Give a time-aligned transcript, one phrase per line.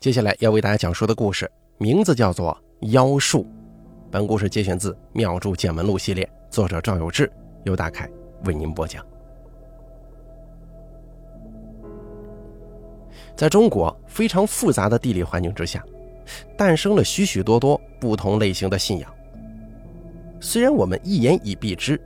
[0.00, 2.56] 接下来要为大家讲述的故事名字叫做
[2.92, 3.42] 《妖术》。
[4.12, 7.28] 本故事节选自《妙著见闻录》系列，作者赵有志，
[7.64, 8.08] 由大凯
[8.44, 9.04] 为您播讲。
[13.34, 15.84] 在中国非常复杂的地理环境之下，
[16.56, 19.12] 诞生了许许多多不同类型的信仰。
[20.38, 22.00] 虽然我们一言以蔽之，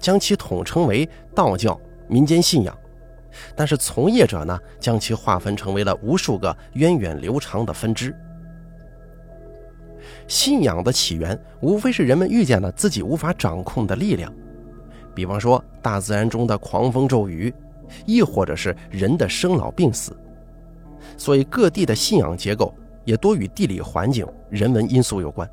[0.00, 2.74] 将其统称为道教民间信仰。
[3.54, 8.14] 但是从业者呢，将其划分成为了无数个源远流长的分支。
[10.26, 14.32] 信仰的起源，无非是人们遇见了自己无法掌控的力量，
[15.14, 17.52] 比方说大自然中的狂风骤雨，
[18.06, 20.16] 亦或者是人的生老病死。
[21.16, 25.48] 所以各地的信仰结构也多与地理环境、人文因素有关。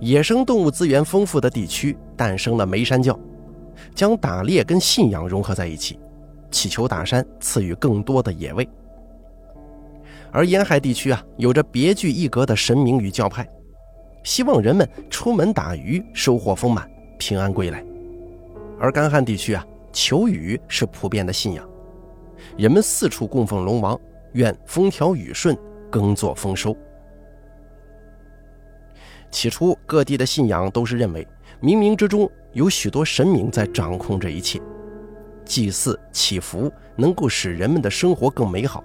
[0.00, 3.18] 野生动物资源丰富的地区，诞生了梅山教。
[3.94, 5.98] 将打猎跟信仰融合在一起，
[6.50, 8.68] 祈求大山赐予更多的野味。
[10.32, 13.48] 而沿海地区啊，有着别具一格的神明与教派，
[14.24, 17.84] 希望人们出门打鱼收获丰满、平安归来。
[18.80, 21.64] 而干旱地区啊，求雨是普遍的信仰，
[22.56, 23.98] 人们四处供奉龙王，
[24.32, 25.56] 愿风调雨顺、
[25.88, 26.76] 耕作丰收。
[29.30, 31.26] 起初，各地的信仰都是认为
[31.62, 32.28] 冥冥之中。
[32.54, 34.60] 有许多神明在掌控这一切，
[35.44, 38.82] 祭祀祈福能够使人们的生活更美好。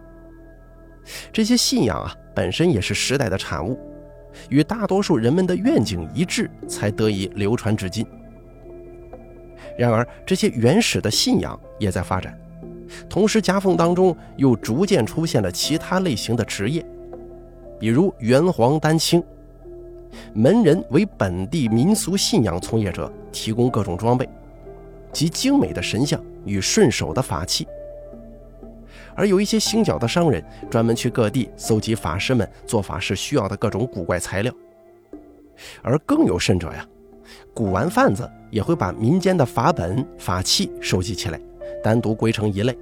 [1.31, 3.79] 这些信仰啊，本身也是时代的产物，
[4.49, 8.05] 与大多数人们的愿景一致，才得以流传至今。
[9.77, 12.37] 然而，这些原始的信仰也在发展，
[13.07, 16.83] 同时夹缝当中又逐渐出现了其他类型的职业，
[17.79, 19.23] 比如元皇丹青。
[20.33, 24.27] 门人为本地民俗信仰从业者提供各种装备，
[25.11, 27.67] 及精美的神像与顺手的法器。
[29.15, 34.53] 而有一些行脚的商人专门去各地搜集法师们做法事需要的各种古怪材料。
[35.81, 36.87] 而更有甚者呀，
[37.53, 41.41] 古玩贩子也会把民间的法本法器收集起来，
[41.83, 42.77] 单独归成一类，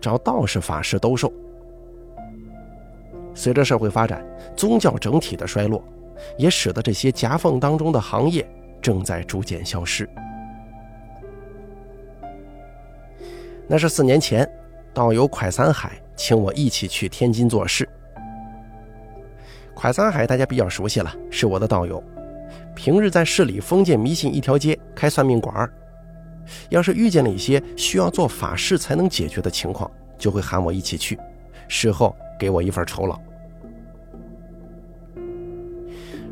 [0.00, 1.32] 找道士法师兜售。
[3.32, 5.84] 随着社会发展，宗教整体的衰落。
[6.36, 8.48] 也使得这些夹缝当中的行业
[8.80, 10.08] 正在逐渐消失。
[13.66, 14.48] 那是四年前，
[14.92, 17.88] 道友蒯三海请我一起去天津做事。
[19.76, 22.02] 蒯三海大家比较熟悉了，是我的道友，
[22.74, 25.70] 平日在市里封建迷信一条街开算命馆
[26.68, 29.88] 要是遇见了一些需要做法事才能解决的情况，
[30.18, 31.16] 就会喊我一起去，
[31.68, 33.16] 事后给我一份酬劳。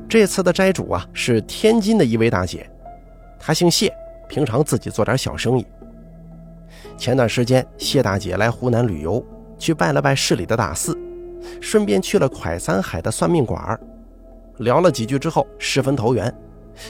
[0.09, 2.69] 这次的斋主啊是天津的一位大姐，
[3.39, 3.93] 她姓谢，
[4.27, 5.67] 平常自己做点小生意。
[6.97, 9.23] 前段时间谢大姐来湖南旅游，
[9.59, 10.97] 去拜了拜市里的大寺，
[11.61, 13.79] 顺便去了蒯三海的算命馆
[14.57, 16.35] 聊了几句之后十分投缘，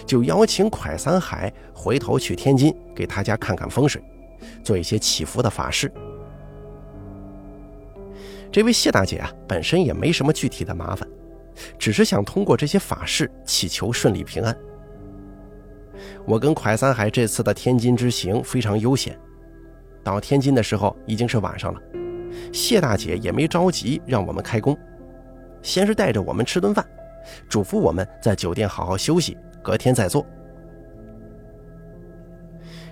[0.07, 4.01] 就邀请蒯三海回头去天津给他家看看风水，
[4.63, 5.93] 做一些祈福的法事。
[8.53, 11.07] 这位谢大姐啊本身也没什么具体的麻烦。
[11.79, 14.57] 只是想通过这些法事祈求顺利平安。
[16.25, 19.19] 我跟蒯三海这次的天津之行非常悠闲，
[20.05, 21.81] 到天津的时候已经是晚上了。
[22.53, 24.79] 谢大姐也没着急让我们开工，
[25.63, 26.87] 先是带着我们吃顿饭，
[27.49, 30.25] 嘱咐我们在酒店好好休息，隔天再做。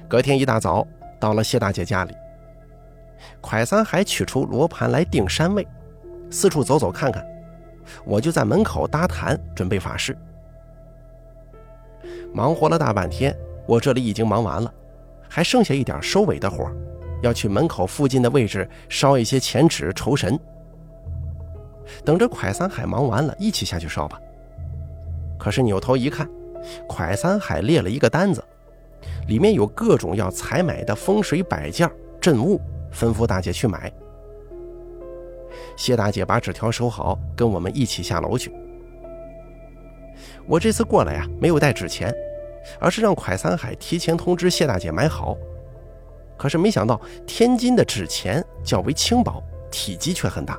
[0.09, 0.87] 隔天一大早
[1.21, 2.15] 到了谢大姐家里，
[3.43, 5.67] 蒯三海取出罗盘来定山位，
[6.31, 7.25] 四处走走看看。
[8.05, 10.17] 我就在门口搭坛准备法事，
[12.33, 13.37] 忙活了大半天，
[13.67, 14.73] 我这里已经忙完了，
[15.29, 16.71] 还剩下一点收尾的活
[17.23, 20.39] 要去门口附近的位置烧一些钱纸酬神。
[22.05, 24.21] 等着蒯三海忙完了，一起下去烧吧。
[25.39, 26.29] 可是扭头一看，
[26.89, 28.45] 蒯三海列了一个单子，
[29.29, 31.89] 里面有各种要采买的风水摆件、
[32.21, 32.61] 镇物，
[32.93, 33.93] 吩咐大姐去买。
[35.77, 38.51] 谢大姐把纸条收好，跟我们一起下楼去。
[40.47, 42.13] 我这次过来呀，没有带纸钱，
[42.81, 45.37] 而是让蒯三海提前通知谢大姐买好。
[46.39, 50.59] 可是没想到，天津的纸钱较为轻薄，体积却很大。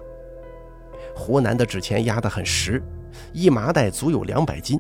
[1.16, 2.82] 湖南的纸钱压得很实，
[3.34, 4.80] 一麻袋足有两百斤。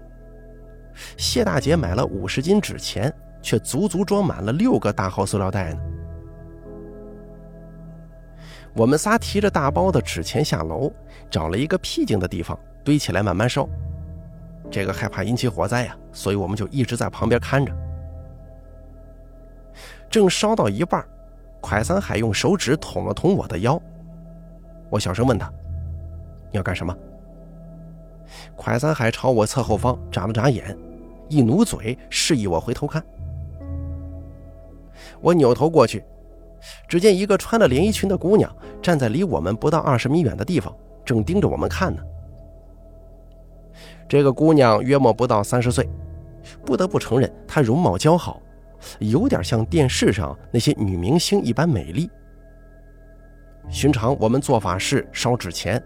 [1.17, 5.79] 谢大姐买了五十斤纸钱，却足足装满了六个大号塑料袋呢。
[8.77, 10.91] 我们仨提着大包的纸钱下楼，
[11.31, 13.67] 找了一个僻静的地方堆起来慢慢烧。
[14.69, 17.75] 这个害怕引起火灾呀，所以我们就一直在旁边看着。
[20.11, 21.03] 正烧到一半，
[21.59, 23.81] 蒯三海用手指捅了捅我的腰。
[24.91, 25.51] 我小声问他
[26.53, 26.95] ：“你要干什么？”
[28.55, 30.77] 蒯三海朝我侧后方眨了眨眼，
[31.29, 33.03] 一努嘴示意我回头看。
[35.19, 36.03] 我扭头过去，
[36.87, 40.75] 只见一个穿了连衣裙的姑娘站在离我们不到二十米远的地方，
[41.05, 42.01] 正盯着我们看呢。
[44.07, 45.87] 这个姑娘约莫不到三十岁，
[46.65, 48.41] 不得不承认她容貌姣好，
[48.99, 52.09] 有点像电视上那些女明星一般美丽。
[53.69, 55.83] 寻常我们做法事烧纸钱，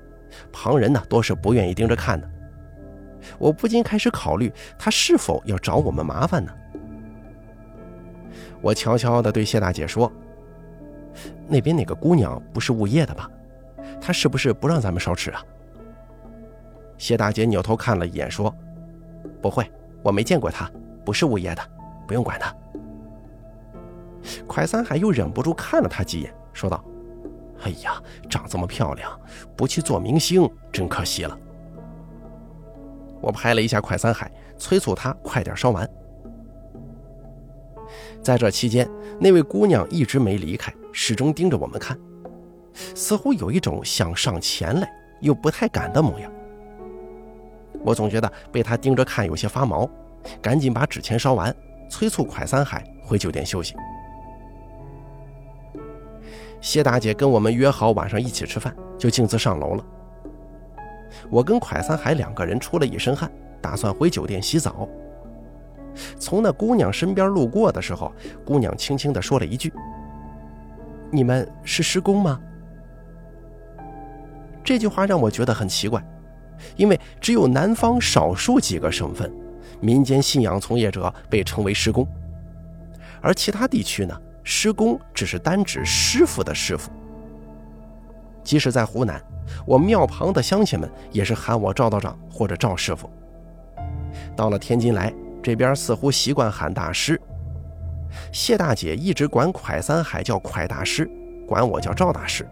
[0.51, 2.29] 旁人呢多是不愿意盯着看的。
[3.39, 6.51] 我不禁开始考虑，她是否要找我们麻烦呢？
[8.61, 10.11] 我悄悄地对谢大姐说
[11.51, 13.29] ：“那边那个姑娘不是物业的吧？
[13.99, 15.43] 她是不是不让咱们烧纸啊？”
[16.97, 18.55] 谢大姐扭头看了一眼，说
[19.41, 19.69] ：“不会，
[20.01, 20.71] 我没见过她，
[21.03, 21.61] 不是物业的，
[22.07, 22.55] 不用管她。”
[24.47, 26.83] 快三海又忍不住看了她几眼，说道
[27.63, 29.19] ：“哎呀，长这么漂亮，
[29.55, 31.37] 不去做明星真可惜了。”
[33.19, 35.87] 我拍了一下快三海，催促他快点烧完。
[38.21, 38.89] 在这期间，
[39.19, 41.97] 那位姑娘一直没离开，始终盯着我们看，
[42.95, 46.31] 似乎有一种想上前来又不太敢的模样。
[47.83, 49.89] 我总觉得被她盯着看有些发毛，
[50.41, 51.55] 赶紧把纸钱烧完，
[51.89, 53.75] 催促快三海回酒店休息。
[56.59, 59.85] 谢大姐跟我们约好晚上一起吃饭，就径自上楼了。
[61.29, 64.87] 我跟快三海两个人出了一身汗，打算回酒店洗澡。
[66.19, 68.11] 从那姑娘身边路过的时候，
[68.45, 69.73] 姑娘轻轻地说了一句
[71.11, 72.39] ：“你们是施工吗？”
[74.63, 76.03] 这句话让我觉得很奇怪，
[76.75, 79.31] 因为只有南方少数几个省份，
[79.79, 82.07] 民间信仰从业者被称为施工，
[83.21, 86.91] 而其他地区呢，施工只是单指师傅的师傅。
[88.43, 89.21] 即使在湖南，
[89.65, 93.09] 我庙旁的乡亲们也是喊我赵道长或者赵师傅。
[94.35, 95.13] 到了天津来。
[95.43, 97.19] 这边似乎习惯喊大师，
[98.31, 101.09] 谢大姐一直管蒯三海叫蒯大师，
[101.47, 102.47] 管我叫赵大师。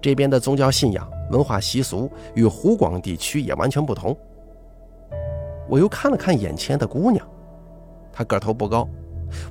[0.00, 4.16] 这边的宗教信仰、文化习俗与湖广地区也完全不同。
[5.68, 7.26] 我又看了看眼前的姑娘，
[8.12, 8.88] 她个头不高，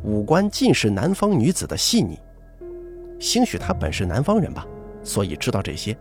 [0.03, 2.19] 五官尽是南方女子的细腻，
[3.19, 4.67] 兴许她本是南方人吧，
[5.03, 5.97] 所以知道这些。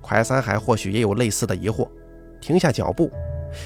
[0.00, 1.88] 蒯三海或许也有类似的疑惑。
[2.38, 3.10] 停下脚步，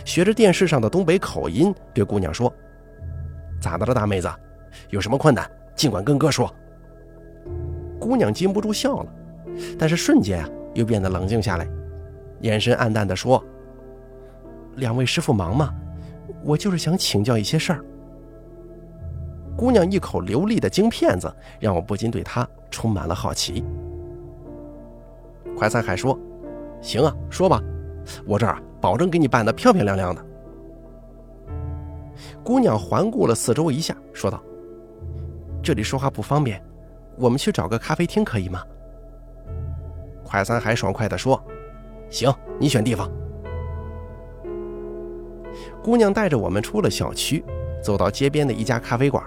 [0.04, 2.52] 学着电视上的东北口音对姑娘说
[3.60, 4.30] ：“咋的了，大妹子？
[4.90, 6.52] 有什么困难，尽管跟哥说。”
[8.00, 9.12] 姑娘禁不住笑了，
[9.78, 11.68] 但是瞬间啊，又变得冷静下来，
[12.40, 13.44] 眼神暗淡的说
[14.76, 15.74] ：“两位师傅忙吗？
[16.42, 17.84] 我就是想请教一些事儿。”
[19.56, 23.62] 姑娘一口流利的京片子，让我不禁对她充满了好奇。
[25.54, 26.18] 快餐海说
[26.80, 27.60] ：“行啊，说吧。”
[28.24, 30.24] 我这儿保证给你办得漂漂亮亮的。
[32.42, 34.42] 姑娘环顾了四周一下，说道
[35.62, 36.62] ：“这里说话不方便，
[37.16, 38.62] 我们去找个咖啡厅可以吗？”
[40.24, 41.42] 快三海爽快地说
[42.08, 43.10] ：“行，你选地方。”
[45.82, 47.44] 姑娘带着我们出了小区，
[47.82, 49.24] 走到街边的一家咖啡馆。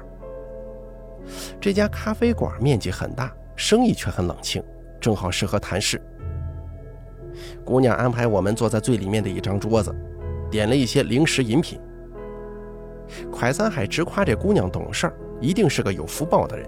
[1.60, 4.64] 这家咖啡馆面积很大，生意却很冷清，
[5.00, 6.02] 正好适合谈事。
[7.64, 9.94] 姑娘安排我们坐在最里面的一张桌子，
[10.50, 11.80] 点了一些零食饮品。
[13.32, 16.68] 蒯三海直夸这姑娘懂事儿，一定是个有福报的人。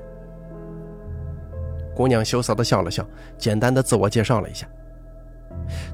[1.96, 3.08] 姑娘羞涩地笑了笑，
[3.38, 4.68] 简单的自我介绍了一下。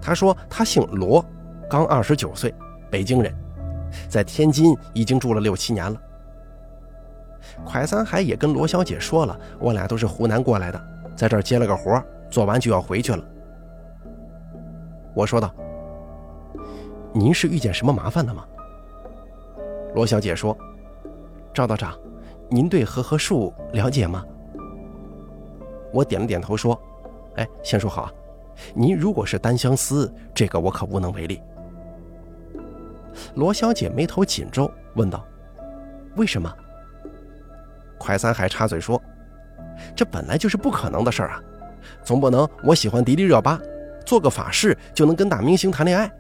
[0.02, 1.24] 她说她姓罗，
[1.70, 2.54] 刚二十九岁，
[2.90, 3.34] 北京人，
[4.10, 6.02] 在天津已经住了六七年了。
[7.66, 10.82] 蒯三海也跟罗小姐说了，我俩都是湖南过来的，
[11.16, 13.24] 在这儿接了个活，做完就要回去了。
[15.14, 15.54] 我说道
[17.14, 18.46] ：“您是遇见什么麻烦了吗？”
[19.94, 20.58] 罗小姐说
[21.54, 21.98] ：“赵道长，
[22.50, 24.26] 您对和合术了解吗？”
[25.92, 26.80] 我点了点头说
[27.36, 28.12] ：“哎，先说好啊，
[28.74, 31.42] 您如果是单相思，这个我可无能为力。”
[33.36, 35.26] 罗小姐眉头紧皱，问道
[36.16, 36.50] ：“为什么？”
[38.00, 39.00] 快三海插嘴说
[39.94, 41.44] ：“这本来就是不可能的事儿啊，
[42.04, 43.60] 总不能我喜欢迪丽热巴。”
[44.12, 46.12] 做个法事就能跟大明星谈恋爱，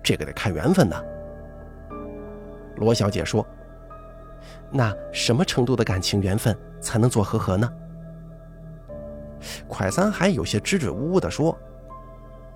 [0.00, 1.04] 这个得看缘分的。
[2.76, 3.44] 罗小姐说
[4.70, 7.68] ：“那什么程度的感情缘分才能做和合呢？”
[9.68, 11.58] 蒯三还有些支支吾吾地说：“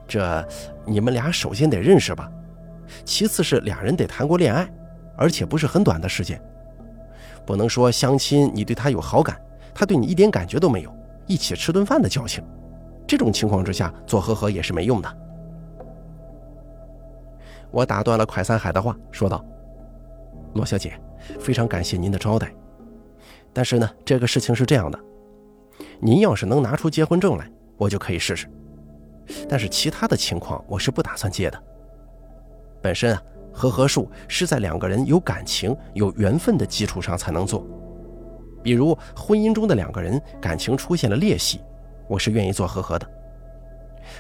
[0.07, 0.47] 这
[0.85, 2.31] 你们俩首先得认识吧，
[3.05, 4.73] 其次是俩人得谈过恋爱，
[5.17, 6.41] 而且不是很短的时间。
[7.45, 9.37] 不能说相亲你对他有好感，
[9.75, 12.45] 他对你一点感觉都没有，一起吃顿饭的交情。
[13.07, 15.19] 这种情况之下做和合也是没用的。
[17.71, 19.45] 我打断了快三海的话，说道
[20.55, 20.99] ：“罗小姐，
[21.39, 22.55] 非常感谢您的招待，
[23.53, 24.99] 但是呢，这个事情是这样的，
[26.01, 28.49] 您要是能拿出结婚证来，我就可以试试。
[29.49, 31.63] 但是其他的情况，我是不打算结的。
[32.81, 33.23] 本身啊，
[33.53, 37.67] 和合术是在两个人有感情、有缘分的基础上才能做。
[38.63, 41.61] 比如婚姻中的两个人感情出现了裂隙，
[42.09, 43.09] 我是愿意做和合的。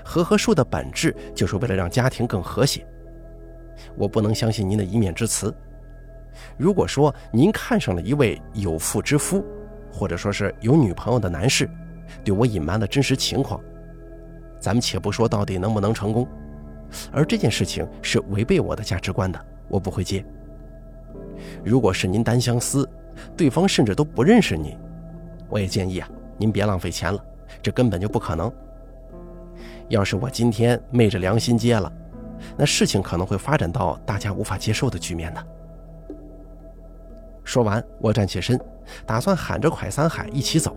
[0.05, 2.87] 和合术的本质就是为了让家庭更和谐。”
[3.95, 5.55] 我不能相信您的一面之词。
[6.57, 9.45] 如果说您看上了一位有妇之夫，
[9.93, 11.69] 或者说是有女朋友的男士，
[12.25, 13.61] 对我隐瞒了真实情况，
[14.59, 16.27] 咱们且不说到底能不能成功，
[17.13, 19.39] 而这件事情是违背我的价值观的，
[19.69, 20.25] 我不会接。
[21.63, 22.89] 如果是您单相思，
[23.37, 24.77] 对方甚至都不认识您，
[25.49, 27.25] 我也建议啊，您别浪费钱了，
[27.63, 28.53] 这根本就不可能。
[29.89, 31.91] 要是我今天昧着良心接了。
[32.57, 35.43] 那事情可能会发展到大家无法接受的局面呢。
[37.45, 38.61] 说完，我站起身，
[39.07, 40.77] 打算喊着蒯三海一起走。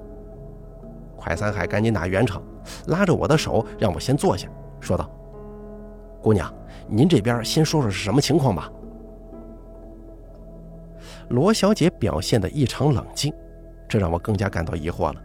[1.19, 2.41] 蒯三海赶紧打圆场，
[2.87, 4.47] 拉着我的手让我先坐下，
[4.79, 5.09] 说道
[6.21, 6.53] ：“姑娘，
[6.87, 8.71] 您这边先说说是什么情况吧。”
[11.29, 13.33] 罗小姐表现得异常冷静，
[13.87, 15.21] 这让我更加感到疑惑了。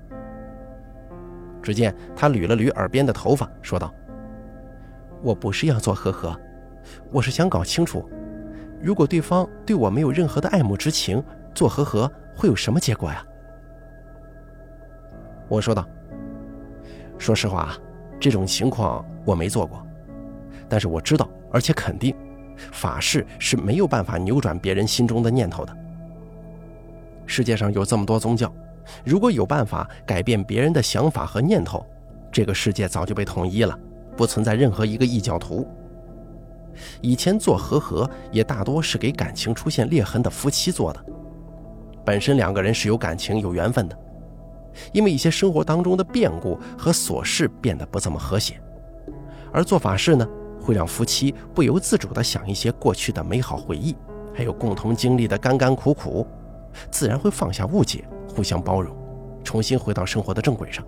[1.64, 3.90] 只见他捋了捋耳边的头发，说道。
[5.23, 6.38] 我不是要做和合，
[7.11, 8.06] 我是想搞清楚，
[8.83, 13.25] 如果对方对我没有任何的爱慕之情，做和合会有什么结果呀？
[15.49, 15.88] 我说道
[17.16, 17.75] ：“说实话，
[18.21, 19.83] 这种情况我没做过，
[20.68, 22.14] 但是我知道，而且肯定，
[22.73, 25.75] 法事是没有办法扭转别人心中的念头的。
[27.25, 28.54] 世界上有这么多宗教，
[29.05, 31.85] 如果有办法改变别人的想法和念头，
[32.31, 33.79] 这个世界早就被统一了。”
[34.17, 35.67] 不存在任何一个异教徒。
[37.00, 41.05] 以前做和合也大多是给感情出现裂痕的夫妻做的，
[42.05, 43.99] 本身两个人是有感情、有缘分的，
[44.93, 48.55] 因为一些生活当中的变故和琐事变得不怎么和谐，
[49.53, 50.25] 而做法事呢，
[50.61, 53.97] 会让夫妻不由自主地想一些过去的美好回忆，
[54.33, 56.25] 还有共同经历的甘甘苦苦，
[56.88, 58.97] 自然会放下误解，互相包容，
[59.45, 60.85] 重新回到生活的正轨上。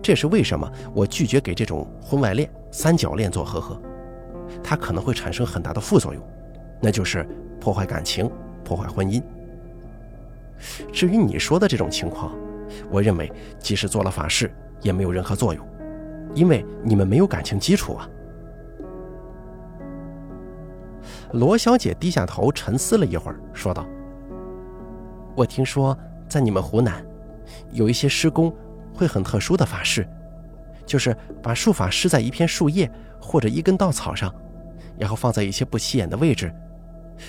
[0.00, 3.80] 这也是为什么我拒绝给这种婚外恋、三角恋做和合，
[4.62, 6.22] 它可能会产生很大的副作用，
[6.80, 7.26] 那就是
[7.60, 8.30] 破坏感情、
[8.64, 9.22] 破坏婚姻。
[10.92, 12.32] 至于你说的这种情况，
[12.90, 15.66] 我认为即使做了法事也没有任何作用，
[16.34, 18.08] 因为你们没有感情基础啊。
[21.32, 23.84] 罗小姐低下头沉思了一会儿，说道
[25.36, 25.96] ：“我听说
[26.28, 27.04] 在你们湖南，
[27.70, 28.52] 有一些施工。”
[28.96, 30.08] 会很特殊的法事，
[30.86, 32.90] 就是把术法施在一片树叶
[33.20, 34.34] 或者一根稻草上，
[34.96, 36.50] 然后放在一些不起眼的位置。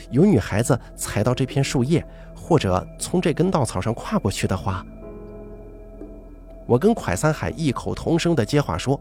[0.09, 2.01] 有女孩子踩到这片树叶，
[2.33, 4.85] 或者从这根稻草上跨过去的话，
[6.65, 8.97] 我跟蒯三海异口同声的接话说，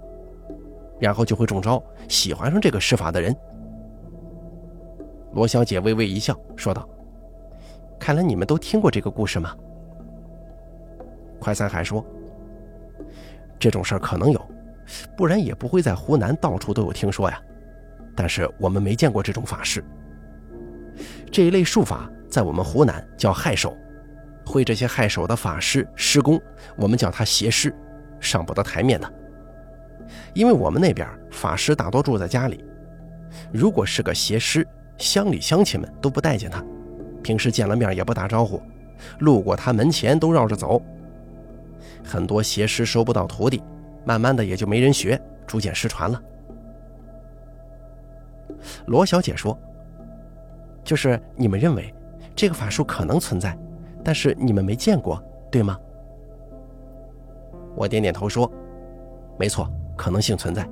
[0.98, 3.32] 然后就会中招，喜欢上这个施法的人。
[5.34, 6.84] 罗小姐微微一笑，说道
[7.98, 9.54] ：“看来你们都听过这个故事吗？”
[11.40, 12.04] 快三海说。
[13.58, 14.40] 这种事儿可能有，
[15.16, 17.40] 不然也不会在湖南到处都有听说呀。
[18.14, 19.82] 但是我们没见过这种法事。
[21.30, 23.76] 这一类术法在我们湖南叫害手，
[24.44, 26.40] 会这些害手的法师施工，
[26.76, 27.74] 我们叫他邪师，
[28.20, 29.12] 上不得台面的。
[30.34, 32.64] 因为我们那边法师大多住在家里，
[33.52, 34.66] 如果是个邪师，
[34.98, 36.64] 乡里乡亲们都不待见他，
[37.26, 38.62] 平时见了面也不打招呼，
[39.18, 40.80] 路过他门前都绕着走。
[42.04, 43.60] 很多邪师收不到徒弟，
[44.04, 46.22] 慢慢的也就没人学，逐渐失传了。
[48.86, 49.58] 罗小姐说
[50.86, 51.92] ：“就是你们认为
[52.36, 53.58] 这个法术可能存在，
[54.04, 55.76] 但是你们没见过，对吗？”
[57.74, 58.48] 我点点头说
[59.36, 60.64] ：“没错，可能性存在。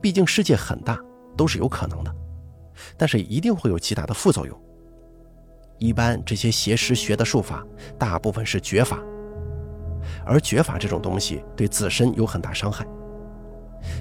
[0.00, 0.98] 毕竟世界很大，
[1.36, 2.12] 都是有可能的，
[2.96, 4.60] 但是一定会有极大的副作用。
[5.78, 7.64] 一般这些邪师学的术法，
[7.98, 8.98] 大部分是绝法。”
[10.26, 12.86] 而绝法这种东西对自身有很大伤害，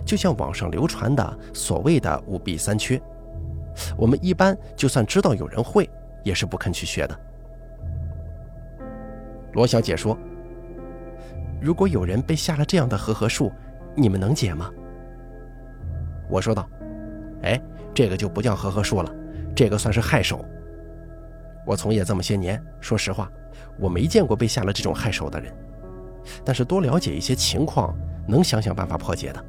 [0.05, 3.01] 就像网上流传的所谓的五弊三缺，
[3.97, 5.89] 我们一般就算知道有人会，
[6.23, 7.19] 也是不肯去学的。
[9.53, 10.17] 罗小姐说
[11.61, 13.51] ：“如果有人被下了这样的和合术，
[13.95, 14.69] 你们能解吗？”
[16.29, 16.67] 我说道
[17.43, 17.61] ：“哎，
[17.93, 19.13] 这个就不叫和合术了，
[19.55, 20.43] 这个算是害手。
[21.65, 23.31] 我从业这么些年，说实话，
[23.79, 25.53] 我没见过被下了这种害手的人。”
[26.45, 27.93] 但是多了解一些情况，
[28.27, 29.45] 能想想办法破解的。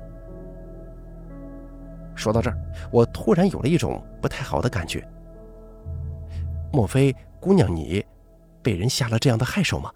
[2.17, 2.57] 说到这儿，
[2.91, 5.07] 我突然有了一种不太好的感觉。
[6.73, 8.05] 莫非姑娘你
[8.63, 9.93] 被人下了这样的害手吗？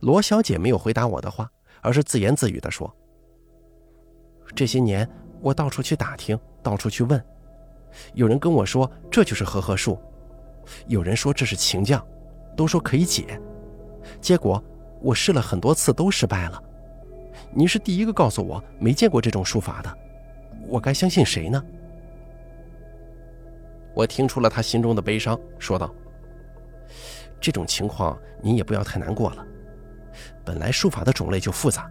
[0.00, 1.50] 罗小姐没有回答我的话，
[1.80, 2.94] 而是自言自语地说
[4.54, 5.08] ：“这些年
[5.40, 7.22] 我到处去打听，到处去问，
[8.14, 9.98] 有人跟我说这就是和合术，
[10.86, 12.04] 有人说这是情将，
[12.56, 13.40] 都说可以解，
[14.20, 14.62] 结果
[15.00, 16.62] 我试了很多次都失败了。
[17.52, 19.98] 你是第一个告诉我没见过这种术法的，
[20.68, 21.62] 我该相信谁呢？”
[23.94, 25.94] 我听出了他心中的悲伤，说道
[27.40, 29.46] ：“这种情况您也不要太难过了。”
[30.44, 31.90] 本来术法的种类就复杂，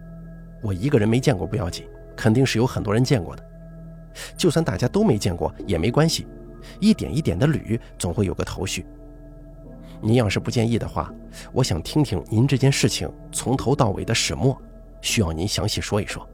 [0.62, 3.44] 我一个人没见过不要紧，肯定是有很多人见过的。
[4.36, 6.26] 就算大家都没见过也没关系，
[6.80, 8.84] 一点一点的捋，总会有个头绪。
[10.00, 11.12] 您要是不介意的话，
[11.52, 14.60] 我想听听您这件事情从头到尾的始末，
[15.00, 16.28] 需要您详细说一说。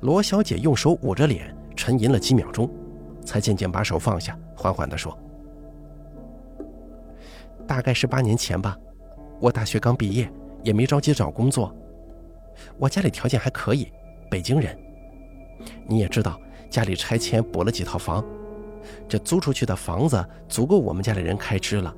[0.00, 2.70] 罗小姐用手捂着脸，沉吟了几秒钟，
[3.24, 5.18] 才渐渐把手放下，缓缓地说
[7.66, 8.76] ：“大概是八年前吧。”
[9.40, 10.30] 我大学刚毕业，
[10.62, 11.74] 也没着急找工作。
[12.78, 13.92] 我家里条件还可以，
[14.30, 14.76] 北京人。
[15.86, 18.24] 你也知道，家里拆迁补了几套房，
[19.08, 21.94] 这租出去的房子足够我们家里人开支了。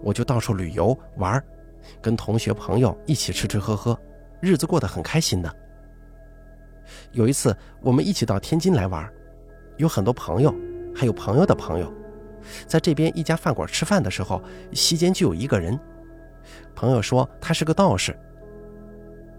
[0.00, 1.42] 我就到处旅游玩，
[2.00, 3.98] 跟同学朋友一起吃吃喝喝，
[4.40, 5.56] 日子过得很开心的。
[7.12, 9.10] 有一次，我们一起到天津来玩，
[9.76, 10.54] 有很多朋友，
[10.94, 11.92] 还有朋友的朋友，
[12.66, 14.42] 在这边一家饭馆吃饭的时候，
[14.72, 15.78] 席间就有一个人。
[16.74, 18.18] 朋友说他是个道士，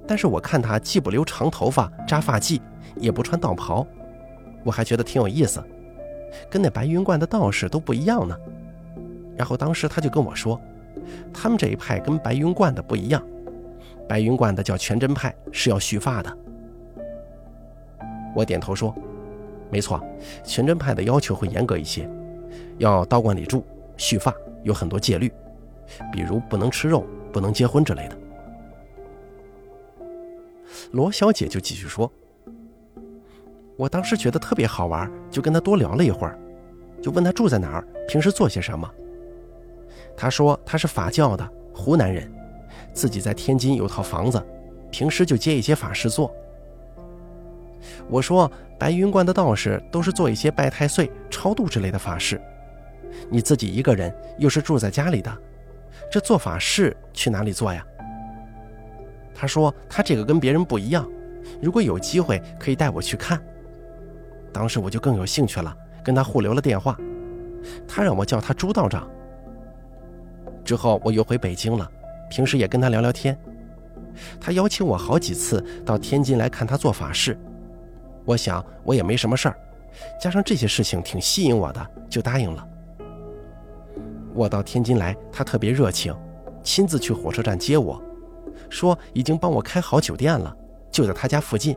[0.07, 2.59] 但是我看他既不留长头发扎发髻，
[2.95, 3.85] 也不穿道袍，
[4.63, 5.63] 我还觉得挺有意思，
[6.49, 8.37] 跟那白云观的道士都不一样呢。
[9.35, 10.59] 然后当时他就跟我说，
[11.33, 13.23] 他们这一派跟白云观的不一样，
[14.07, 16.37] 白云观的叫全真派，是要蓄发的。
[18.35, 18.93] 我点头说，
[19.69, 20.03] 没错，
[20.43, 22.09] 全真派的要求会严格一些，
[22.77, 23.65] 要道观里住，
[23.97, 25.31] 蓄发，有很多戒律。
[26.11, 28.17] 比如不能吃肉、不能结婚之类的。
[30.93, 32.11] 罗小姐就继续说
[33.75, 36.37] ：“我当时觉得特别好玩，就跟她多聊了一会儿，
[37.01, 38.87] 就问她住在哪儿，平时做些什么。
[40.15, 42.31] 她说她是法教的，湖南人，
[42.93, 44.39] 自己在天津有套房子，
[44.91, 46.31] 平时就接一些法事做。
[48.07, 52.39] 我说白云观的道士都是做一些拜太岁、超度之类的法事，
[53.31, 55.35] 你自己一个人又是住在家里的。”
[56.11, 57.83] 这做法事去哪里做呀？
[59.33, 61.07] 他说他这个跟别人不一样，
[61.61, 63.41] 如果有机会可以带我去看。
[64.51, 66.97] 当时我就更有兴趣了，跟他互留了电话。
[67.87, 69.09] 他让我叫他朱道长。
[70.63, 71.89] 之后我又回北京了，
[72.29, 73.37] 平时也跟他聊聊天。
[74.39, 77.37] 他邀请我好几次到天津来看他做法事。
[78.25, 79.57] 我想我也没什么事儿，
[80.21, 82.67] 加上这些事情挺吸引我的，就答应了。
[84.33, 86.15] 我到天津来，他特别热情，
[86.63, 88.01] 亲自去火车站接我，
[88.69, 90.55] 说已经帮我开好酒店了，
[90.91, 91.75] 就在他家附近。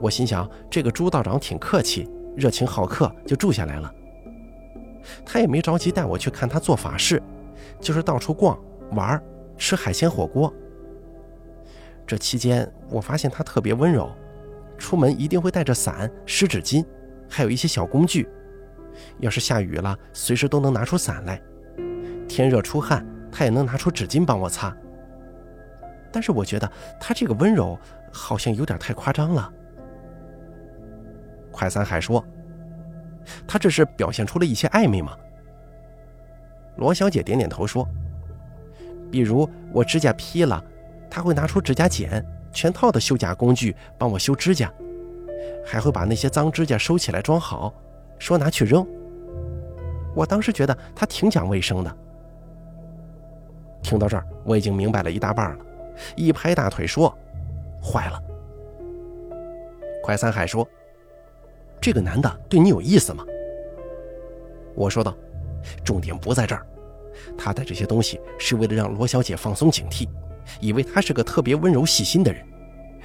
[0.00, 3.92] 我心想，这个朱道长挺客气，热情好客，就住下来了。
[5.24, 7.22] 他也没着急带我去看他做法事，
[7.80, 8.58] 就是到处逛
[8.92, 9.22] 玩，
[9.56, 10.52] 吃海鲜火锅。
[12.06, 14.10] 这期间，我发现他特别温柔，
[14.76, 16.84] 出门一定会带着伞、湿纸巾，
[17.28, 18.28] 还有一些小工具。
[19.20, 21.38] 要是下雨了，随时都能拿出伞来；
[22.28, 24.76] 天热出汗，他也能拿出纸巾帮我擦。
[26.12, 26.70] 但是我觉得
[27.00, 27.78] 他这个温柔
[28.12, 29.50] 好像有点太夸张了。
[31.50, 32.24] 快三海说
[33.46, 35.16] ：“他这是表现出了一些暧昧吗？”
[36.76, 37.86] 罗小姐点点头说
[39.10, 40.62] ：“比如我指甲劈了，
[41.10, 44.72] 他会拿出指甲剪，全套的修甲工具帮我修指甲，
[45.66, 47.74] 还会把那些脏指甲收起来装好。”
[48.18, 48.86] 说拿去扔，
[50.14, 51.96] 我当时觉得他挺讲卫生的。
[53.82, 55.64] 听到这儿，我已经明白了一大半了，
[56.16, 57.12] 一拍大腿说
[57.82, 58.22] ：“坏了！”
[60.02, 60.66] 快三海说
[61.80, 63.24] ：“这个男的对你有意思吗？”
[64.74, 65.14] 我说道
[65.84, 66.66] ：“重点不在这儿，
[67.36, 70.08] 他带这些东西是为了让罗小姐放松警惕，
[70.60, 72.44] 以为他是个特别温柔细心的人，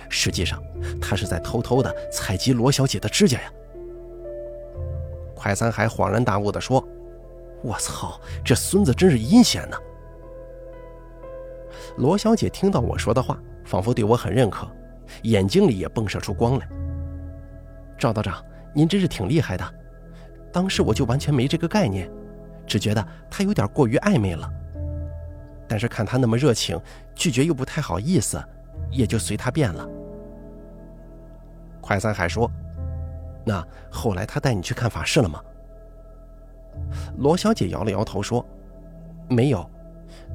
[0.10, 0.64] 实际上
[1.02, 3.52] 他是在偷偷的采集罗小姐的指甲呀。”
[5.36, 6.84] 快三海恍然大悟地说
[7.62, 9.78] ：“我操，这孙子真是阴险呐！”
[11.98, 14.68] 罗小姐听到我说的话，仿佛对我很认可，
[15.24, 16.68] 眼睛里也迸射出光来。
[17.98, 19.74] 赵道长，您真是挺厉害的。
[20.54, 22.10] 当时我就完全没这个概念，
[22.66, 24.50] 只觉得他有点过于暧昧了。
[25.68, 26.80] 但是看他那么热情，
[27.16, 28.42] 拒绝又不太好意思，
[28.92, 29.88] 也就随他便了。
[31.82, 32.50] 快三海说
[33.44, 35.42] ：“那后来他带你去看法事了吗？”
[37.18, 38.46] 罗小姐摇了摇头说
[39.28, 39.70] ：“没有，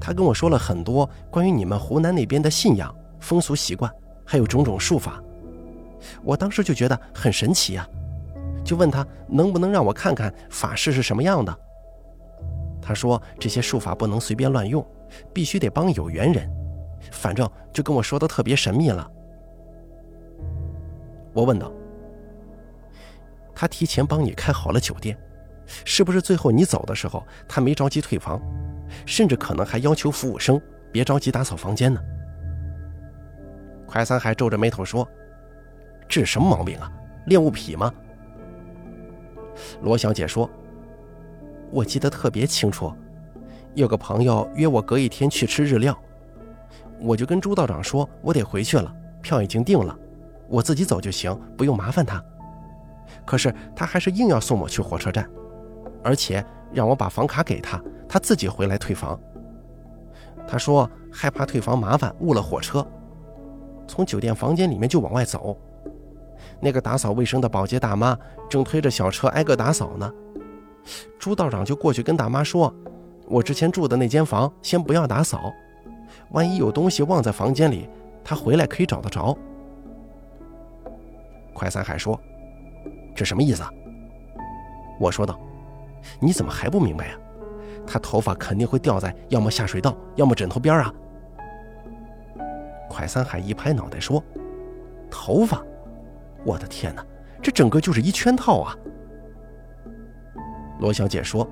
[0.01, 3.93] 他跟我说了很多关于你们湖南那边的信仰、风俗习惯，
[4.25, 5.23] 还有种种术法。
[6.23, 7.89] 我当时就觉得很神奇呀，
[8.65, 11.57] 就问他能不能让我看看法事是什么样的。
[12.81, 14.85] 他说这些术法不能随便乱用，
[15.33, 16.51] 必须得帮有缘人，
[17.13, 19.09] 反正就跟我说的特别神秘了。”
[21.33, 21.73] 我问道
[23.55, 25.17] ：“他提前帮你开好了酒店？”
[25.85, 28.43] 是不是最后你走的时候，他没着急退房，
[29.07, 32.01] 甚至可能还要求服务生别着急打扫房间呢？
[33.87, 35.07] 快三海皱着眉头说
[36.09, 36.91] ：“这是什么毛病啊？
[37.27, 37.93] 恋物癖吗？”
[39.83, 40.49] 罗小姐说
[41.71, 42.93] ：“我记得特别清楚，
[43.75, 45.97] 有个朋友约我隔一天去吃日料，
[47.01, 49.97] 我就跟朱道长说我得回去了，票已经订了，
[50.49, 52.23] 我自己走就行，不用麻烦他。
[53.27, 55.29] 可是他还是硬要送我去火车站。”
[56.05, 59.19] 而且让我把房卡给他，他自己回来退房。
[60.47, 62.87] 他说害怕退房麻烦，误了火车。
[63.87, 65.57] 从酒店房间里面就往外走，
[66.61, 70.11] 那个打扫卫生的保洁大妈正推着小车挨个打扫呢。
[71.19, 72.75] 朱道长就过去跟大妈说
[73.29, 75.53] ：“我之前住的那间房先不要打扫，
[76.31, 77.89] 万一有东西忘在房间里，
[78.25, 79.37] 他回来可以找得着。”
[81.55, 82.21] 快三海说
[83.15, 83.63] ：“这什么意思？”
[84.99, 85.39] 我说道。
[86.21, 87.19] 你怎么还不明白呀？
[87.85, 90.95] 他头发肯定会掉在要么下水道，要么枕头边啊！
[92.89, 94.23] 快三海一拍脑袋说
[95.11, 95.61] ：“头发，
[96.45, 97.05] 我的天哪，
[97.43, 98.77] 这整个就是一圈套啊！”
[100.79, 101.49] 罗小姐说：“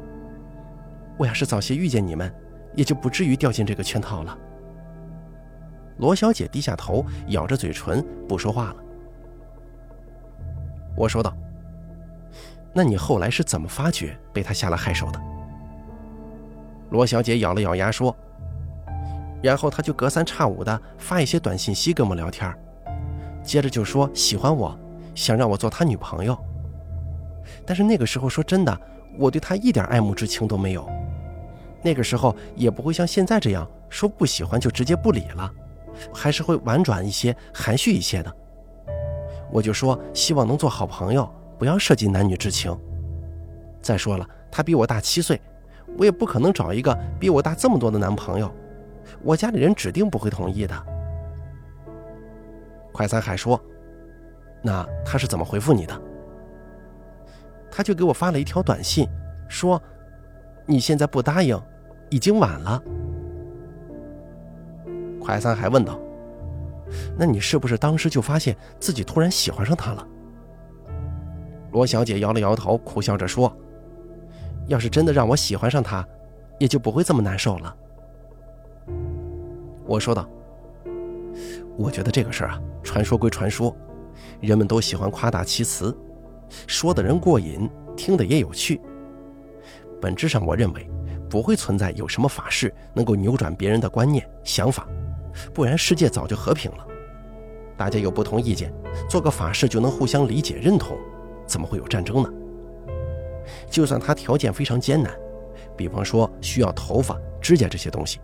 [1.18, 2.32] 我要是早些遇见你们，
[2.76, 4.38] 也就不至于掉进这个圈套了。”
[5.98, 8.76] 罗小姐低下头，咬着嘴唇，不说话了。
[10.96, 11.34] 我说道。
[12.72, 15.20] 那你后来是怎么发觉被他下了害手的？
[16.90, 18.14] 罗小姐咬了咬牙说
[19.42, 22.52] ：“然后他就隔三差五的发一些短信息跟我们聊天，
[23.42, 24.76] 接着就说喜欢我，
[25.14, 26.36] 想让我做他女朋友。
[27.64, 28.80] 但是那个时候说真的，
[29.18, 30.88] 我对他一点爱慕之情都没有。
[31.82, 35.50] 那个时候也不会像现在这样说不喜欢就直接不理了，
[36.12, 38.36] 还是会婉转一些、含蓄一些的。
[39.50, 41.28] 我就说希望能做好朋友。”
[41.60, 42.74] 不要涉及男女之情。
[43.82, 45.38] 再说了，他比我大七岁，
[45.98, 48.50] 我也不可能找一个比我大这么多的男朋友，
[49.22, 50.74] 我家里人指定不会同意的。
[52.92, 53.62] 快三海说
[54.64, 56.02] ：“那他是怎么回复你的？”
[57.70, 59.06] 他就给我发了一条短信，
[59.46, 59.80] 说
[60.64, 61.60] ：“你现在不答应，
[62.08, 62.82] 已经晚了。”
[65.20, 66.00] 快三海问道
[67.18, 70.06] ：“那你是不是当时就发现自己突然喜欢上他了？”
[71.72, 73.54] 罗小姐摇了摇头，苦笑着说
[74.66, 76.06] ：“要是真的让我喜欢上他，
[76.58, 77.76] 也就不会这么难受了。”
[79.86, 80.28] 我说道
[81.76, 83.76] ：“我觉得这个事儿啊，传说归传说，
[84.40, 85.96] 人们都喜欢夸大其词，
[86.66, 88.80] 说的人过瘾，听的也有趣。
[90.00, 90.88] 本质上，我认为
[91.28, 94.88] 不会存在有什么法事能够扭转别人的观念想法，
[95.54, 96.86] 不然世界早就和平了。
[97.76, 98.72] 大家有不同意见，
[99.08, 100.98] 做个法事就能互相理解认同。”
[101.50, 102.30] 怎么会有战争呢？
[103.68, 105.12] 就算他条件非常艰难，
[105.76, 108.20] 比方说需要头发、指甲这些东西，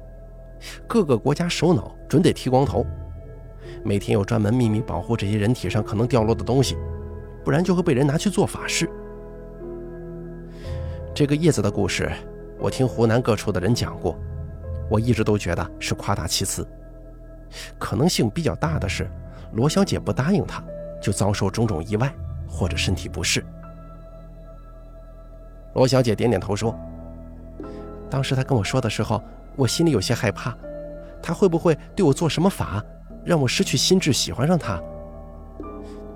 [0.87, 2.87] 各个国家首脑准得剃光头，
[3.83, 6.77] 每天有专门秘密保护这些人体上可能掉落的东西，
[7.45, 8.89] 不然就会被人拿去做法事。
[11.13, 12.09] 这个叶子的故事，
[12.61, 14.17] 我听湖南各处的人讲过，
[14.89, 16.65] 我一直都觉得是夸大其词，
[17.77, 19.11] 可能性比较大的是
[19.53, 20.63] 罗小姐不答应他，
[21.03, 22.15] 就遭受种种意外。
[22.57, 23.45] 或者身体不适，
[25.75, 26.75] 罗小姐点点头说
[28.09, 29.23] ：“当时他跟我说的时候，
[29.57, 30.57] 我心里有些害怕，
[31.23, 32.83] 他会不会对我做什么法，
[33.27, 34.83] 让我失去心智，喜欢上他？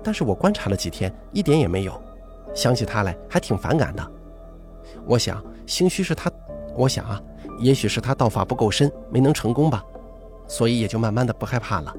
[0.01, 2.01] 但是我观察了几天，一点也没有，
[2.55, 4.11] 想起他来还挺反感的。
[5.05, 6.31] 我想，兴许是他，
[6.75, 7.21] 我想啊，
[7.59, 9.85] 也许是他道法不够深，没能成功吧，
[10.47, 11.95] 所以也就慢慢的不害怕了。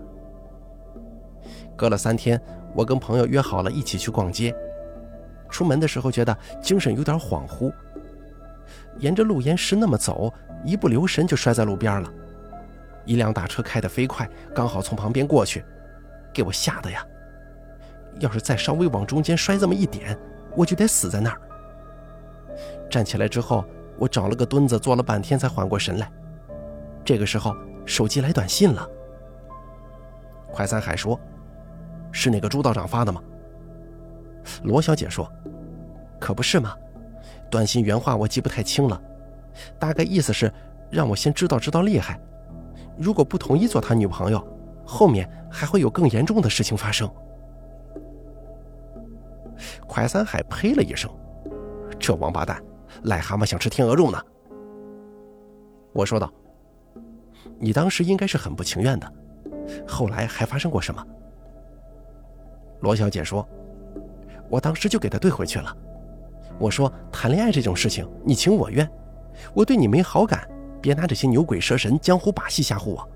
[1.77, 2.43] 隔了三天。”
[2.75, 4.55] 我跟朋友约好了一起去逛街，
[5.49, 7.73] 出门的时候觉得精神有点恍惚，
[8.99, 10.33] 沿着路沿石那么走，
[10.65, 12.13] 一不留神就摔在路边了。
[13.05, 15.65] 一辆大车开得飞快，刚好从旁边过去，
[16.33, 17.05] 给我吓得呀！
[18.21, 20.17] 要是再稍微往中间摔这么一点，
[20.57, 21.41] 我就得死在那儿。
[22.89, 23.65] 站起来之后，
[23.99, 26.11] 我找了个墩子坐了半天才缓过神来。
[27.05, 28.89] 这个时候手机来短信了。
[30.53, 31.19] 快三海说
[32.13, 33.21] ：“是那个朱道长发的吗？”
[34.63, 35.29] 罗小姐说
[36.21, 36.77] ：“可不是嘛，
[37.51, 39.01] 短信原话我记不太清了，
[39.79, 40.53] 大概意思是
[40.91, 42.21] 让我先知道知道厉害，
[42.99, 44.47] 如果不同意做他女朋友，
[44.85, 47.09] 后面还会有更严重的事情发生。”
[49.87, 51.11] 快三海呸了一声
[52.01, 52.61] ：“这王八蛋，
[53.05, 54.21] 癞蛤蟆想吃天鹅肉呢。”
[55.95, 56.33] 我说道
[57.61, 59.13] ：“你当时应该是很不情愿的，
[59.87, 61.07] 后来还发生过什么？”
[62.83, 63.49] 罗小姐说
[64.51, 65.75] ：“我当时就给他怼回去了，
[66.59, 68.89] 我说谈恋爱这种事情你情我愿，
[69.55, 70.47] 我对你没好感，
[70.81, 73.09] 别拿这些牛鬼蛇神、江湖把戏吓唬我。”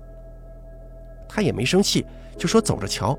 [1.29, 2.05] 他也没生气，
[2.37, 3.17] 就说走着瞧，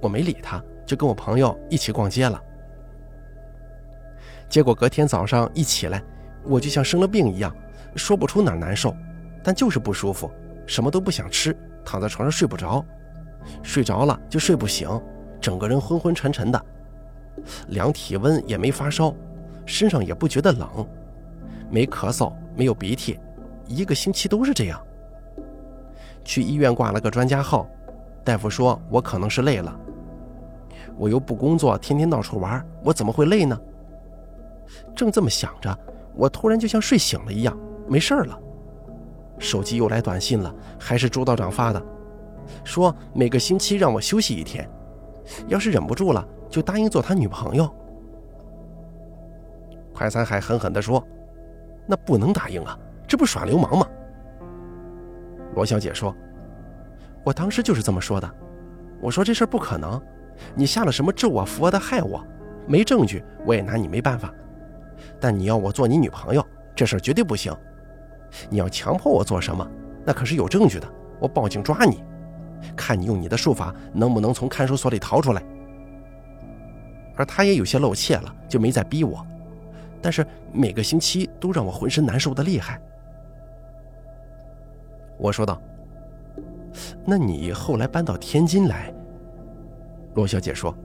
[0.00, 2.40] 我没理他，就跟我朋友一起逛街了。
[4.48, 6.00] 结果隔天早上一起来，
[6.44, 7.54] 我就像生了病一样。
[7.96, 8.92] 说不出哪难受，
[9.42, 10.30] 但就是不舒服，
[10.66, 12.84] 什么都不想吃，躺在床上睡不着，
[13.62, 14.88] 睡着了就睡不醒，
[15.44, 16.64] 整个人昏昏沉沉的，
[17.68, 19.14] 量体温也没发烧，
[19.66, 20.66] 身上也不觉得冷，
[21.68, 23.20] 没咳嗽，没有鼻涕，
[23.66, 24.80] 一个星期都是这样。
[26.24, 27.68] 去医院挂了个专家号，
[28.24, 29.78] 大夫说我可能是累了，
[30.96, 33.60] 我又不工作，天天到处玩，我怎么会累呢？
[34.96, 35.78] 正这么想着，
[36.14, 37.54] 我突然就像睡醒了一样。
[37.86, 38.40] 没事了，
[39.38, 41.82] 手机又来短信了，还是朱道长发的，
[42.64, 44.66] 说每个星期让我休息一天，
[45.46, 47.68] 要是忍不住了，就答应做他女朋友。
[49.92, 51.02] 快三海狠狠地说
[51.86, 53.86] ：“那不能答应啊，这不耍流氓吗？”
[55.54, 56.14] 罗小姐说
[57.24, 58.28] ：“我当时就是这么说的，
[59.00, 60.00] 我说这事不可能，
[60.54, 62.24] 你下了什么咒啊佛的害我，
[62.66, 64.32] 没证据我也拿你没办法，
[65.20, 67.54] 但你要我做你女朋友，这事绝对不行。”
[68.50, 69.64] 你要强迫我做什么，
[70.04, 70.88] 那可是有证据的。
[71.20, 72.02] 我报警抓你，
[72.76, 75.42] 看你用你的术法能不能从看守所里逃出来。
[77.16, 79.24] 而他也有些露怯了，就没再逼我。
[80.02, 82.80] 但是每个星期都让我浑身难受的厉害。
[85.16, 85.60] 我说道
[87.06, 88.92] ：“那你后来搬到天津来？”
[90.14, 90.76] 罗小姐说：“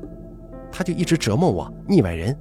[0.71, 2.37] 他就一直折磨我，腻歪人，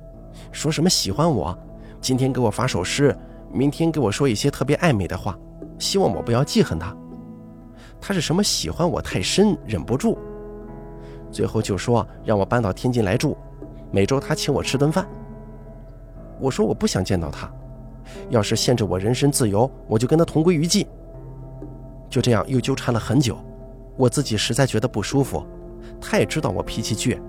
[0.53, 1.59] 说什么喜欢我，
[2.01, 3.17] 今天给我发首诗。”
[3.51, 5.35] 明天给我说一些特别暧昧的话，
[5.79, 6.95] 希望我不要记恨他。
[8.01, 10.17] 他是什么喜欢我太深，忍不住，
[11.31, 13.37] 最后就说让我搬到天津来住，
[13.91, 15.07] 每周他请我吃顿饭。
[16.41, 17.51] 我说我不想见到他，
[18.31, 20.87] 要是限制我人身自由，我就跟他同归于尽。
[22.09, 23.37] 就这样又纠缠了很久，
[23.97, 25.45] 我自己实在觉得不舒服，
[26.01, 27.21] 他也知道我脾气倔，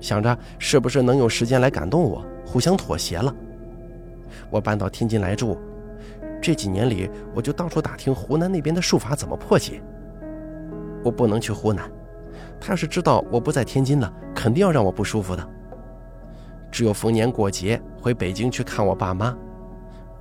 [0.00, 3.32] 想着是不是能有时间来感动我，互相妥协了。
[4.50, 5.56] 我搬到天津来住，
[6.40, 9.82] 这几年里我就到处打听湖南那边的术法怎么破解。
[11.04, 11.90] 我不能去湖南，
[12.60, 15.48] 他要是知道我不在天津了，肯定要让我不舒服的。
[16.70, 19.36] 只有逢年过节回北京去看我爸妈，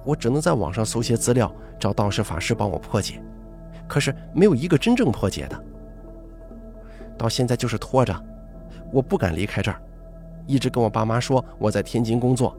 [0.05, 3.21] 我只能在网上搜些资料，找道士法师帮我破解，
[3.87, 5.63] 可是没有一个真正破解的。
[7.17, 8.15] 到现在就是拖着，
[8.91, 9.81] 我不敢离开这儿，
[10.45, 12.55] 一直跟我爸妈说我在天津工作。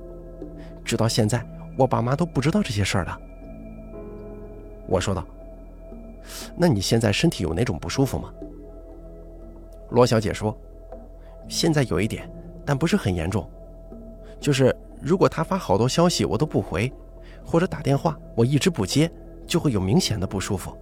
[0.84, 1.44] 直到现在，
[1.76, 3.20] 我爸妈都不知道这些事儿的。
[4.86, 5.24] 我说道
[6.56, 8.32] ：“那你现在身体有哪种不舒服吗？”
[9.90, 10.56] 罗小姐说
[11.48, 12.30] ：“现在有一点，
[12.64, 13.48] 但不是很严重。
[14.40, 16.92] 就是如果他发好多消息我都不回，
[17.44, 19.10] 或者打电话我一直不接，
[19.46, 20.76] 就会有明显的不舒服。”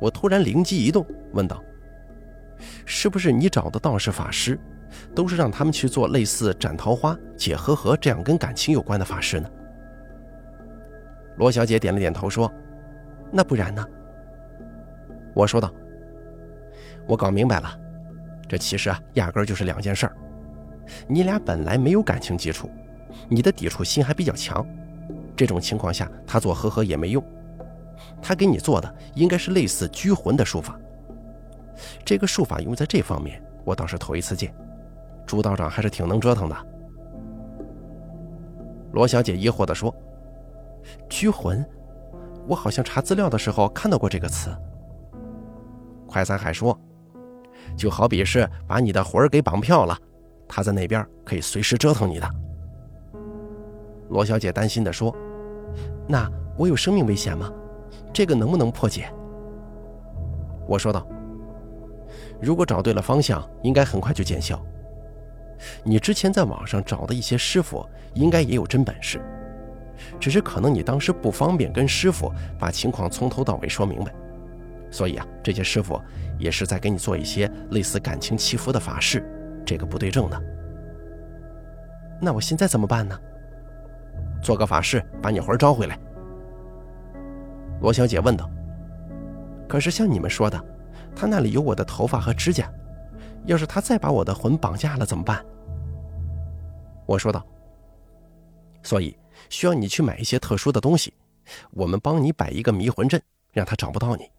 [0.00, 1.62] 我突然灵机一动，问道
[2.84, 4.58] ：“是不是你找的道士法师？”
[5.14, 9.50] 都是让他们去做类似斩桃花、解和合这样跟感情有关的法事呢。
[11.36, 12.50] 罗小姐点了点头说
[13.32, 13.86] ：“那不然呢？”
[15.34, 15.72] 我说道
[17.06, 17.78] ：“我搞明白了，
[18.48, 20.16] 这其实啊，压根就是两件事儿。
[21.06, 22.70] 你俩本来没有感情基础，
[23.28, 24.66] 你的抵触心还比较强，
[25.36, 27.22] 这种情况下他做和合也没用。
[28.22, 30.78] 他给你做的应该是类似拘魂的术法。
[32.04, 34.54] 这个术法用在这方面，我倒是头一次见。”
[35.26, 36.56] 朱道长还是挺能折腾的。
[38.92, 39.92] 罗小姐疑惑地说
[41.10, 41.62] ：“拘魂，
[42.46, 44.50] 我好像查资料的时候看到过这个词。”
[46.06, 46.78] 快三海说
[47.76, 49.98] ：“就好比是把你的魂儿给绑票了，
[50.48, 52.30] 他在那边可以随时折腾你的。”
[54.08, 55.14] 罗小姐担心地说
[56.06, 57.52] ：“那我有生命危险吗？
[58.12, 59.12] 这个能不能破解？”
[60.68, 61.06] 我说道
[62.40, 64.64] ：“如果找对了方向，应该很快就见效。”
[65.82, 69.20] 你之前在网上找的一些师傅，应该也有真本事。
[70.18, 74.14] 只是可能你当时不方便跟师傅把情况从头到尾说明白，
[74.90, 76.00] 所以啊，这些师傅
[76.38, 79.24] 也是在给你做一些类似感情祈福的法事，
[79.64, 80.42] 这个不对症的。
[82.20, 83.18] 那我现在怎么办呢？
[84.42, 85.98] 做个法事把你魂招回来。
[87.80, 88.50] 罗小姐问道。
[89.68, 90.64] 可是像你们说的，
[91.14, 92.70] 他那里有我的头发和指甲，
[93.46, 95.44] 要是他再把我的魂绑架了怎么办？
[97.04, 97.44] 我说道。
[98.82, 99.16] 所以
[99.48, 101.12] 需要你去买一些特殊的东西，
[101.70, 103.20] 我们帮你摆一个迷魂阵，
[103.52, 104.30] 让他找不到你。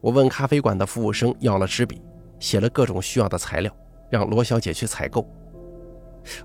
[0.00, 2.00] 我问咖啡馆的服务生要了纸笔，
[2.38, 3.74] 写了各种需要的材料，
[4.08, 5.26] 让罗小姐去采购。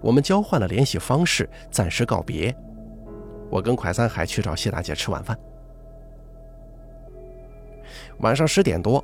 [0.02, 2.56] 我们交换了联系方式，暂时告别。
[3.50, 5.38] 我跟蒯三海去找谢大姐吃晚饭。
[8.20, 9.04] 晚上十点多，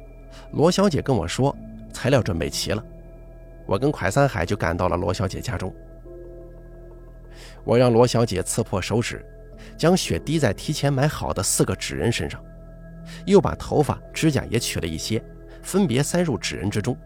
[0.51, 1.55] 罗小姐跟我说
[1.91, 2.83] 材料准备齐了，
[3.65, 5.73] 我跟蒯三海就赶到了罗小姐家中。
[7.67, 9.25] 我让罗小姐刺破手指，
[9.75, 12.41] 将血滴在提前买好的四个纸人身上，
[13.25, 15.21] 又把头发、指甲也取了一些，
[15.61, 16.97] 分别塞入纸人之中。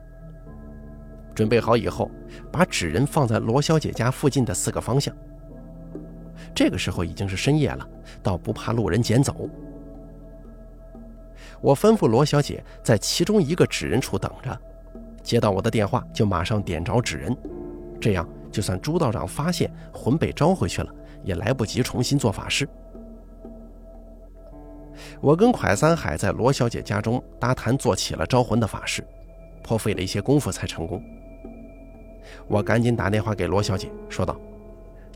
[1.33, 2.11] 准备好以后，
[2.51, 5.11] 把纸人放在罗小姐家附近的四个方向。
[6.53, 7.89] 这个时候已经是深夜了，
[8.21, 9.49] 倒不怕路人捡走。
[11.59, 14.55] 我吩咐罗小姐在其中一个纸人处等着，
[15.23, 17.35] 接到我的电话就马上点着纸人，
[17.99, 18.29] 这样。
[18.51, 22.67] 就算朱道长发现魂被招回去了，也来不及重新做法事。
[25.19, 29.03] 我跟蒯三海在罗小姐家中搭坛做起了招魂的法事，
[29.63, 31.01] 颇费了一些功夫才成功。
[32.47, 34.39] 我赶紧打电话给罗小姐，说道：“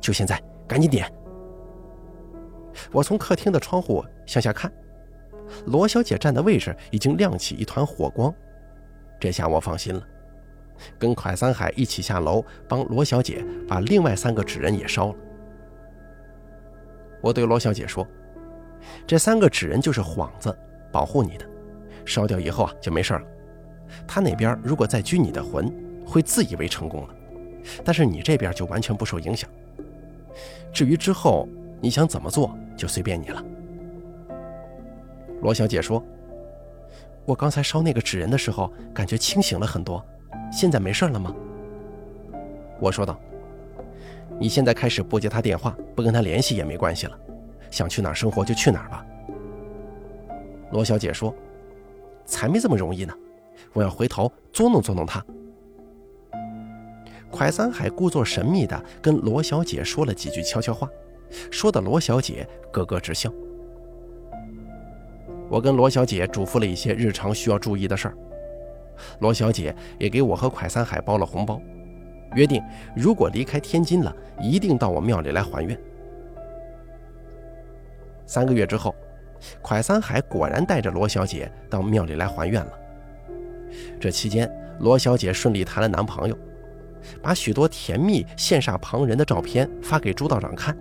[0.02, 1.12] 就现在，赶紧点！”
[2.91, 4.71] 我从客厅的窗户向下看，
[5.65, 8.34] 罗小姐站的位置已经亮起一团火光，
[9.19, 10.02] 这下我放心了。
[10.97, 15.15] 跟蒯三海一起下楼，帮罗小姐把另外三个纸人也烧了。
[17.21, 18.07] 我对罗小姐说
[19.07, 20.55] ：“这三个纸人就是幌子，
[20.91, 21.45] 保护你的。
[22.05, 23.23] 烧掉以后啊，就没事了。
[24.07, 25.73] 他那边如果再拘你的魂，
[26.05, 27.09] 会自以为成功了，
[27.83, 29.49] 但是你这边就完全不受影响。
[30.71, 31.47] 至于之后
[31.81, 33.43] 你想怎么做，就随便你了。”
[35.41, 36.03] 罗小姐说
[37.25, 40.03] ：“我刚才烧那个纸人的时候，感觉清醒了很多。”
[40.55, 41.35] 现在没事了吗？
[42.79, 43.19] 我说道
[44.39, 47.19] ：“你现在开始不接他电话，不跟他联系也没关系了。
[47.69, 49.05] 想去哪生活就去哪吧。”
[50.71, 51.35] 罗小姐说
[52.23, 53.13] ：“才没这么容易呢！
[53.73, 55.21] 我要回头捉弄捉弄他。”
[57.29, 60.89] 蒯三海故作神秘的跟罗小姐说了几句悄悄话，
[61.51, 63.29] 说的罗小姐咯咯直笑。
[65.49, 68.17] 我跟罗小姐嘱咐了一些日常需要注意的事儿。
[69.19, 71.62] 罗小姐也给我和蒯三海包了红包，
[72.36, 72.62] 约定
[72.95, 75.77] 如果离开天津了，一定到我庙里来还愿。
[78.25, 78.95] 三个月之后，
[79.62, 82.71] 蒯三海果然带着罗小姐到庙里来还愿了。
[83.99, 86.38] 这期间，罗小姐顺利谈了男朋友，
[87.21, 90.75] 把许多甜蜜羡煞旁人的照片发给朱道长看，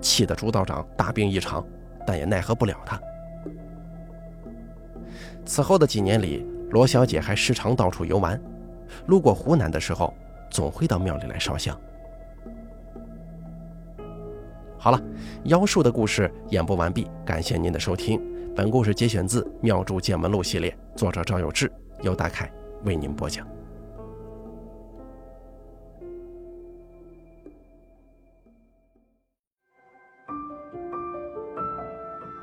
[0.00, 1.66] 气得朱道长大病一场，
[2.06, 3.00] 但也奈何不了他。
[5.44, 8.40] 此后的几年里，罗小姐还时常到处游玩，
[9.06, 10.12] 路过湖南的时候，
[10.50, 11.78] 总会到庙里来烧香。
[14.78, 14.98] 好了，
[15.44, 18.18] 妖术的故事演播完毕，感谢您的收听。
[18.56, 22.50] 本故事节选自《妙著见闻录》系列，作者赵有志，由大凯
[22.84, 23.46] 为您播讲。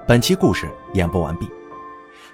[0.08, 1.59] 本期故事演播完毕。